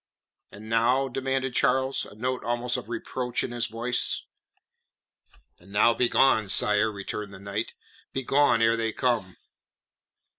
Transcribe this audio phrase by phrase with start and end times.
[0.51, 4.23] "And now?" demanded Charles, a note almost of reproach in his voice.
[5.59, 7.73] "And now begone, sire," returned the knight.
[8.11, 9.37] "Begone ere they come."